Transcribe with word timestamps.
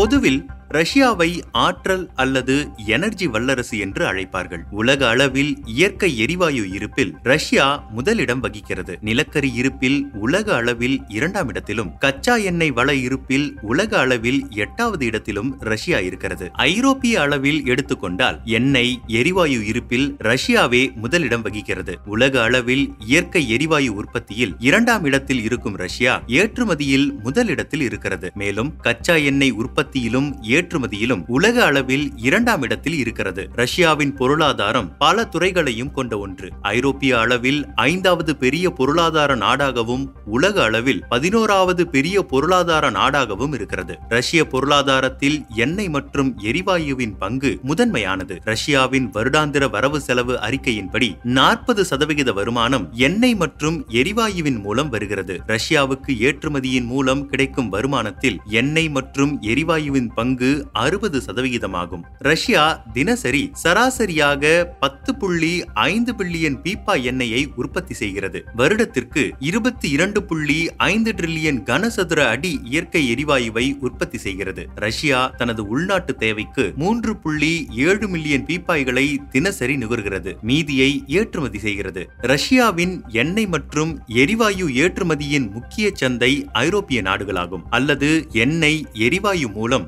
பொதுவில் 0.00 0.38
ரஷ்யாவை 0.74 1.40
ஆற்றல் 1.52 2.10
அல்லது 2.14 2.68
எனர்ஜி 2.86 3.26
வல்லரசு 3.26 3.78
என்று 3.78 4.12
அழைப்பார்கள். 4.12 4.62
உலக 4.70 5.08
அளவில் 5.08 5.58
இயற்கை 5.66 6.18
எரிவாயு 6.18 6.70
இருப்பில் 6.70 7.14
ரஷ்யா 7.22 7.84
முதலிடம் 7.90 8.40
வகிக்கிறது. 8.40 8.98
நிலக்கரி 9.00 9.52
இருப்பில் 9.54 10.10
உலக 10.12 10.54
அளவில் 10.54 11.04
இரண்டாம் 11.08 11.48
இடத்திலும் 11.48 11.98
கச்சா 11.98 12.36
எண்ணெய் 12.36 12.70
வள 12.70 12.94
இருப்பில் 12.94 13.58
உலக 13.62 13.98
அளவில் 13.98 14.46
எட்டாவது 14.50 15.06
இடத்திலும் 15.06 15.56
ரஷ்யா 15.58 15.98
இருக்கிறது. 15.98 16.50
ஐரோப்பிய 16.52 17.20
அளவில் 17.20 17.66
எடுத்துக்கொண்டால் 17.66 18.38
எண்ணெய் 18.44 19.00
எரிவாயு 19.06 19.66
இருப்பில் 19.66 20.16
ரஷ்யாவே 20.18 20.94
முதலிடம் 20.94 21.42
வகிக்கிறது. 21.42 21.96
உலக 22.04 22.42
அளவில் 22.42 22.94
இயற்கை 23.06 23.50
எரிவாயு 23.50 23.94
உற்பத்தியில் 23.94 24.54
இரண்டாம் 24.58 25.04
இடத்தில் 25.04 25.42
இருக்கும் 25.42 25.76
ரஷ்யா 25.76 26.22
ஏற்றுமதியில் 26.26 27.12
முதலிடத்தில் 27.22 27.80
இருக்கிறது. 27.80 28.30
மேலும் 28.34 28.76
கச்சா 28.76 29.14
எண்ணெய் 29.14 29.50
உற்பத்தியிலும் 29.50 30.28
ஏற்றுமதியிலும் 30.60 31.24
உலக 31.36 31.56
அளவில் 31.64 32.06
இரண்டாம் 32.28 32.62
இடத்தில் 32.62 32.98
இருக்கிறது. 32.98 33.42
ரஷ்யாவின் 33.54 34.14
பொருளாதாரம் 34.14 34.88
பல 34.98 35.24
துறைகளையும் 35.24 35.92
கொண்ட 35.92 36.18
ஒன்று. 36.18 36.48
ஐரோப்பிய 36.60 37.18
அளவில் 37.18 37.60
ஐந்தாவது 37.74 38.32
பெரிய 38.36 38.66
பொருளாதார 38.70 39.36
நாடாகவும் 39.36 40.04
உலக 40.36 40.56
அளவில் 40.62 41.02
பதினோராவது 41.08 41.82
பெரிய 41.94 42.16
பொருளாதார 42.22 42.90
நாடாகவும் 42.90 43.54
இருக்கிறது. 43.54 43.94
ரஷ்ய 44.08 44.40
பொருளாதாரத்தில் 44.46 45.38
எண்ணெய் 45.64 45.88
மற்றும் 45.88 46.30
எரிவாயுவின் 46.42 47.14
பங்கு 47.18 47.52
முதன்மையானது. 47.62 48.36
ரஷ்யாவின் 48.44 49.08
வருடாந்திர 49.14 49.70
வரவு 49.70 50.00
செலவு 50.00 50.34
அறிக்கையின்படி 50.48 51.08
நாற்பது 51.38 51.84
சதவிகித 51.84 52.32
வருமானம் 52.32 52.86
எண்ணெய் 53.08 53.38
மற்றும் 53.42 53.78
எரிவாயுவின் 54.02 54.60
மூலம் 54.60 54.88
வருகிறது. 54.88 55.36
ரஷ்யாவுக்கு 55.46 56.12
ஏற்றுமதியின் 56.28 56.88
மூலம் 56.92 57.24
கிடைக்கும் 57.26 57.72
வருமானத்தில் 57.72 58.38
எண்ணெய் 58.60 58.90
மற்றும் 58.90 59.32
எரிவாயுவின் 59.42 60.10
பங்கு 60.14 60.49
அறுபது 60.72 61.18
சதவிகிதமாகும். 61.26 62.04
ரஷ்யா 62.18 62.64
தினசரி 62.92 63.42
சராசரியாக 63.52 64.42
பத்து 64.80 65.14
புள்ளி 65.14 65.64
ஐந்து 65.64 66.12
பில்லியன் 66.18 66.58
பீப்பா 66.64 66.94
எண்ணெயை 67.02 67.42
உற்பத்தி 67.56 67.94
செய்கிறது. 67.94 68.44
வருடத்திற்கு 68.54 69.22
இருபத்தி 69.38 69.88
இரண்டு 69.90 70.22
புள்ளி 70.22 70.58
ஐந்து 70.76 71.12
டிரில்லியன் 71.16 71.60
கனசதுர 71.70 72.20
அடி 72.26 72.60
இயற்கை 72.64 73.02
எரிவாயுவை 73.14 73.66
உற்பத்தி 73.80 74.18
செய்கிறது. 74.18 74.62
ரஷ்யா 74.74 75.20
தனது 75.36 75.68
உள்நாட்டு 75.68 76.14
தேவைக்கு 76.14 76.72
மூன்று 76.76 77.16
புள்ளி 77.16 77.68
ஏழு 77.88 78.08
மில்லியன் 78.08 78.46
பீப்பாய்களை 78.46 79.06
தினசரி 79.30 79.76
நுகர்கிறது. 79.76 80.32
மீதியை 80.40 81.04
ஏற்றுமதி 81.06 81.58
செய்கிறது. 81.58 82.02
ரஷ்யாவின் 82.16 82.94
எண்ணெய் 83.08 83.46
மற்றும் 83.46 83.92
எரிவாயு 84.06 84.66
ஏற்றுமதியின் 84.82 85.50
முக்கிய 85.50 85.90
சந்தை 85.94 86.32
ஐரோப்பிய 86.52 87.02
நாடுகளாகும். 87.02 87.62
அல்லது 87.70 88.08
எண்ணெய் 88.32 88.86
எரிவாயு 88.92 89.48
மூலம் 89.48 89.86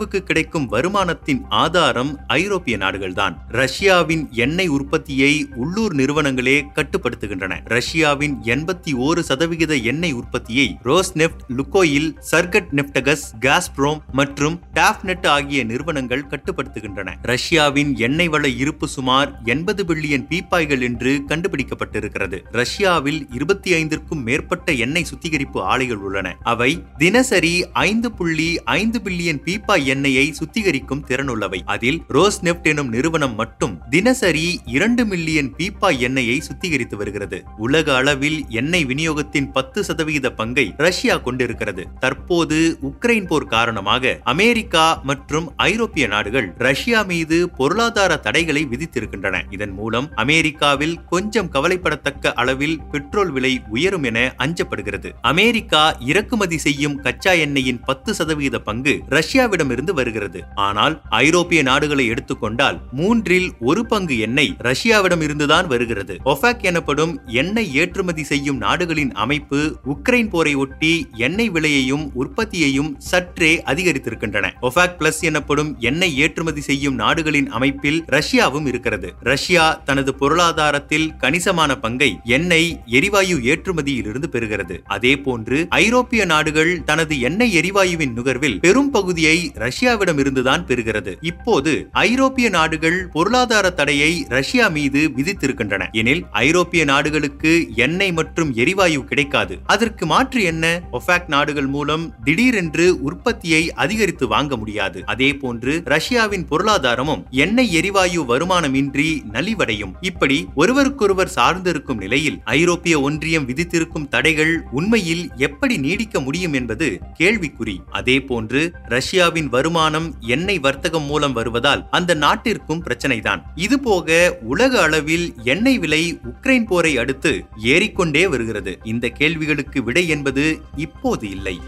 ரஷ்யாவுக்கு 0.00 0.18
கிடைக்கும் 0.18 0.72
வருமானத்தின் 0.72 1.40
ஆதாரம் 1.48 2.20
ஐரோப்பிய 2.26 2.76
நாடுகள்தான். 2.76 3.34
ரஷ்யாவின் 3.48 4.28
எண்ணெய் 4.32 4.68
உற்பத்தியை 4.68 5.48
உள்ளூர் 5.56 5.94
நிறுவனங்களே 5.94 6.62
கட்டுப்படுத்துகின்றன. 6.74 7.58
ரஷ்யாவின் 7.64 8.36
எண்பத்தி 8.44 8.92
ஓரு 8.92 9.18
சதவிகித 9.20 9.74
எண்ணெய் 9.74 10.12
உற்பத்தியை 10.12 10.78
ரோஸ்நெப்ட் 10.84 11.42
லுக்கோயில் 11.48 12.08
சர்கட் 12.30 12.70
நெப்டகஸ் 12.76 13.26
காஸ்ப்ரோம் 13.40 14.00
மற்றும் 14.12 14.60
டாப்நெட் 14.74 15.26
ஆகிய 15.26 15.64
நிறுவனங்கள் 15.64 16.24
கட்டுப்படுத்துகின்றன. 16.24 17.14
ரஷ்யாவின் 17.22 17.96
எண்ணெய் 17.96 18.28
வள 18.28 18.48
இருப்பு 18.48 18.88
சுமார் 18.88 19.40
எண்பது 19.44 19.84
பில்லியன் 19.84 20.26
பீப்பாய்கள் 20.30 20.82
என்று 20.82 21.22
கண்டுபிடிக்கப்பட்டிருக்கிறது. 21.28 22.40
ரஷ்யாவில் 22.52 23.26
இருபத்தி 23.32 23.84
ஐந்திற்கும் 23.84 24.22
மேற்பட்ட 24.22 24.72
எண்ணெய் 24.72 25.04
சுத்திகரிப்பு 25.04 25.62
ஆலைகள் 25.62 25.96
உள்ளன. 25.96 26.36
அவை 26.42 26.82
தினசரி 26.98 27.54
ஐந்து 27.72 28.12
புள்ளி 28.12 28.62
ஐந்து 28.62 29.00
பில்லியன் 29.04 29.40
பீப்பாய் 29.44 29.88
எண்ணெயை 29.90 30.26
சுத்திகரிக்கும் 30.32 31.04
திறனுள்ளவை. 31.06 31.60
அதில் 31.64 32.00
ரோஸ் 32.08 32.40
நெப்ட் 32.44 32.68
எனும் 32.72 32.88
நிறுவனம் 32.88 33.34
மட்டும் 33.34 33.74
தினசரி 33.90 34.46
இரண்டு 34.64 35.04
மில்லியன் 35.06 35.50
பீப்பாய் 35.58 35.98
எண்ணெயை 35.98 36.36
சுத்திகரித்து 36.40 36.96
வருகிறது. 36.96 37.38
உலக 37.56 37.96
அளவில் 37.96 38.38
எண்ணெய் 38.48 38.86
விநியோகத்தின் 38.86 39.48
பத்து 39.52 39.84
சதவிகித 39.84 40.30
பங்கை 40.30 40.66
ரஷ்யா 40.76 41.16
கொண்டிருக்கிறது. 41.16 41.86
தற்போது 42.00 42.78
உக்ரைன் 42.82 43.26
போர் 43.26 43.46
காரணமாக 43.46 44.18
அமெரிக்கா 44.24 45.00
மற்றும் 45.04 45.46
ஐரோப்பிய 45.56 46.06
நாடுகள் 46.06 46.48
ரஷ்யா 46.58 47.02
மீது 47.02 47.50
பொருளாதார 47.50 48.16
தடைகளை 48.16 48.66
விதித்திருக்கின்றன. 48.70 49.42
இதன் 49.50 49.70
மூலம் 49.70 50.08
அமெரிக்காவில் 50.14 50.96
கொஞ்சம் 51.04 51.50
கவலைப்படத்தக்க 51.54 52.32
அளவில் 52.32 52.78
பெட்ரோல் 52.90 53.30
விலை 53.30 53.60
உயரும் 53.68 54.02
என 54.02 54.34
அஞ்சப்படுகிறது. 54.38 55.10
அமெரிக்கா 55.20 55.82
இறக்குமதி 56.10 56.58
செய்யும் 56.58 56.96
கச்சா 57.00 57.32
எண்ணெயின் 57.44 57.80
பத்து 57.84 58.14
சதவிகித 58.14 58.58
பங்கு 58.58 58.94
ரஷ்யாவிடம் 59.08 59.70
ரஷ்யாவிடமிருந்து 59.80 59.94
வருகிறது. 59.94 60.44
ஆனால் 60.54 61.02
ஐரோப்பிய 61.08 61.62
நாடுகளை 61.62 62.06
எடுத்துக்கொண்டால் 62.06 62.80
மூன்றில் 62.92 63.52
ஒரு 63.60 63.86
பங்கு 63.86 64.18
எண்ணெய் 64.18 64.56
ரஷ்யாவிடம் 64.62 65.22
இருந்துதான் 65.22 65.66
வருகிறது. 65.66 66.16
ஒஃபாக் 66.24 66.62
எனப்படும் 66.62 67.20
எண்ணெய் 67.26 67.74
ஏற்றுமதி 67.74 68.24
செய்யும் 68.24 68.56
நாடுகளின் 68.56 69.12
அமைப்பு 69.12 69.76
உக்ரைன் 69.86 70.28
போரை 70.28 70.54
ஒட்டி 70.54 71.06
எண்ணெய் 71.16 71.50
விலையையும் 71.50 72.10
உற்பத்தியையும் 72.14 72.94
சற்றே 72.98 73.62
அதிகரித்திருக்கின்றன. 73.66 74.50
ஒஃபாக் 74.62 74.96
பிளஸ் 74.98 75.20
எனப்படும் 75.20 75.76
எண்ணெய் 75.78 76.18
ஏற்றுமதி 76.18 76.60
செய்யும் 76.60 76.94
நாடுகளின் 76.94 77.50
அமைப்பில் 77.50 78.04
ரஷ்யாவும் 78.08 78.66
இருக்கிறது. 78.66 79.12
ரஷ்யா 79.20 79.82
தனது 79.84 80.14
பொருளாதாரத்தில் 80.14 81.16
கணிசமான 81.16 81.78
பங்கை 81.78 82.18
எண்ணெய் 82.24 82.80
எரிவாயு 82.86 83.36
ஏற்றுமதியில் 83.36 84.08
இருந்து 84.08 84.28
பெறுகிறது. 84.32 84.78
அதே 84.84 85.18
போன்று 85.18 85.66
ஐரோப்பிய 85.68 86.24
நாடுகள் 86.24 86.84
தனது 86.84 87.20
எண்ணெய் 87.20 87.56
எரிவாயுவின் 87.60 88.12
நுகர்வில் 88.12 88.58
பெரும் 88.60 88.90
பகுதியை 88.90 89.50
ரஷ்யாவிடம் 89.60 90.18
இருந்துதான் 90.18 90.66
பெறுகிறது. 90.66 91.16
இப்போது 91.20 91.88
ஐரோப்பிய 91.92 92.48
நாடுகள் 92.48 93.08
பொருளாதார 93.08 93.70
தடையை 93.70 94.26
ரஷ்யா 94.28 94.68
மீது 94.68 95.10
விதித்திருக்கின்றன. 95.16 95.90
எனில் 95.90 96.24
ஐரோப்பிய 96.30 96.84
நாடுகளுக்கு 96.84 97.68
எண்ணெய் 97.76 98.12
மற்றும் 98.12 98.54
எரிவாயு 98.54 99.04
கிடைக்காது. 99.04 99.58
அதற்கு 99.66 100.06
மாற்று 100.06 100.42
என்ன? 100.42 100.80
ஒபாக் 100.92 101.28
நாடுகள் 101.28 101.66
மூலம் 101.66 102.14
திடீரென்று 102.24 103.02
உற்பத்தியை 103.02 103.72
அதிகரித்து 103.72 104.26
வாங்க 104.28 104.56
முடியாது. 104.56 105.06
அதே 105.06 105.36
போன்று 105.36 105.82
ரஷ்யாவின் 105.84 106.46
பொருளாதாரமும் 106.50 107.22
எண்ணெய் 107.30 107.72
எரிவாயு 107.72 108.36
வருமானமின்றி 108.36 109.22
நலிவடையும். 109.32 109.92
இப்படி 110.00 110.46
ஒருவருக்கொருவர் 110.54 111.32
சார்ந்திருக்கும் 111.36 111.96
நிலையில் 111.96 112.40
ஐரோப்பிய 112.44 113.00
ஒன்றியம் 113.00 113.48
விதித்திருக்கும் 113.48 114.08
தடைகள் 114.08 114.62
உண்மையில் 114.70 115.30
எப்படி 115.36 115.76
நீடிக்க 115.76 116.20
முடியும் 116.20 116.52
என்பது 116.52 116.98
கேள்விக்குறி. 117.18 117.76
அதே 117.90 118.20
போன்று 118.20 118.72
ரஷ்யாவின் 118.88 119.48
வருமானம் 119.50 120.14
எண்ணெய் 120.20 120.58
வர்த்தகம் 120.58 121.02
மூலம் 121.02 121.32
வருவதால் 121.32 121.88
அந்த 121.90 122.14
நாட்டிற்கும் 122.14 122.82
பிரச்சனைதான். 122.84 123.42
இதுபோக 123.54 124.38
உலக 124.42 124.82
அளவில் 124.82 125.34
எண்ணெய் 125.44 125.78
விலை 125.78 126.20
உக்ரைன் 126.32 126.66
போரை 126.66 126.96
அடுத்து 126.96 127.44
ஏறிக்கொண்டே 127.56 128.26
வருகிறது. 128.26 128.78
இந்த 128.84 129.08
கேள்விகளுக்கு 129.08 129.82
விடை 129.82 130.08
என்பது 130.08 130.62
இப்போது 130.76 131.30
இல்லை. 131.30 131.60